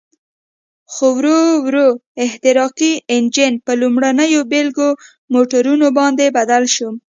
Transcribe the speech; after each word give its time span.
خو 0.93 1.07
ورو 1.17 1.39
ورو 1.65 1.87
احتراقي 2.25 2.93
انجن 3.15 3.53
په 3.65 3.71
لومړنیو 3.81 4.41
بېلګه 4.51 4.89
موټرونو 5.33 5.87
باندې 5.99 6.25
بدل 6.37 6.63
شو. 6.75 6.89